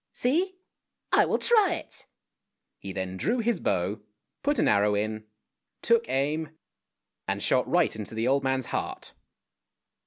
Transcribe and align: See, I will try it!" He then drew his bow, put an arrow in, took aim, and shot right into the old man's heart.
See, 0.13 0.55
I 1.11 1.25
will 1.25 1.37
try 1.37 1.73
it!" 1.75 2.07
He 2.79 2.91
then 2.91 3.17
drew 3.17 3.37
his 3.37 3.59
bow, 3.59 3.99
put 4.41 4.57
an 4.57 4.67
arrow 4.67 4.95
in, 4.95 5.25
took 5.83 6.09
aim, 6.09 6.57
and 7.27 7.39
shot 7.39 7.69
right 7.69 7.95
into 7.95 8.15
the 8.15 8.27
old 8.27 8.43
man's 8.43 8.65
heart. 8.73 9.13